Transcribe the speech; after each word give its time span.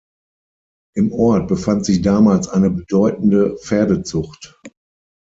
Im 0.95 1.11
Ort 1.13 1.47
befand 1.47 1.85
sich 1.85 2.01
damals 2.01 2.47
eine 2.47 2.71
bedeutende 2.71 3.55
Pferdezucht. 3.57 4.59